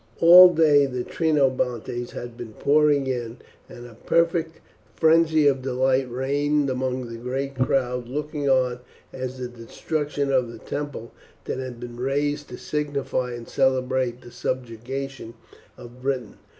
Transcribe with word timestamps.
All 0.19 0.51
day 0.51 0.87
the 0.87 1.03
Trinobantes 1.03 2.09
had 2.13 2.35
been 2.35 2.53
pouring 2.53 3.05
in, 3.05 3.37
and 3.69 3.85
a 3.85 3.93
perfect 3.93 4.59
frenzy 4.95 5.45
of 5.45 5.61
delight 5.61 6.09
reigned 6.09 6.71
among 6.71 7.07
the 7.07 7.17
great 7.19 7.53
crowd 7.53 8.07
looking 8.09 8.49
on 8.49 8.79
at 9.13 9.37
the 9.37 9.47
destruction 9.47 10.31
of 10.31 10.51
the 10.51 10.57
temple 10.57 11.11
that 11.45 11.59
had 11.59 11.79
been 11.79 11.97
raised 11.97 12.49
to 12.49 12.57
signify 12.57 13.33
and 13.33 13.47
celebrate 13.47 14.21
the 14.21 14.31
subjugation 14.31 15.35
of 15.77 16.01
Britain. 16.01 16.39